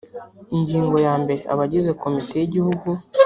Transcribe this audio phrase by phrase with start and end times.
[0.55, 2.89] ingingo ya mbere abagizi komite y igihugu